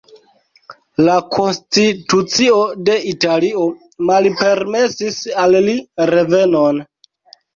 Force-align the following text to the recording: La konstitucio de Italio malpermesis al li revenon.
La 1.07 1.15
konstitucio 1.33 2.55
de 2.87 2.95
Italio 3.11 3.67
malpermesis 4.11 5.19
al 5.43 5.59
li 5.67 5.77
revenon. 6.13 6.81